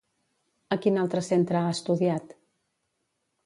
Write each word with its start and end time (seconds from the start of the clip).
A 0.75 0.77
quin 0.85 0.97
altre 1.03 1.23
centre 1.29 1.61
ha 1.61 1.77
estudiat? 1.77 2.37